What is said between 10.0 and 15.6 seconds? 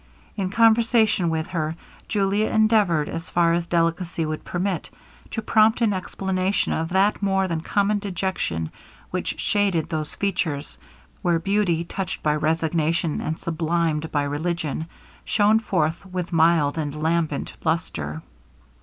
features, where beauty, touched by resignation and sublimed by religion, shone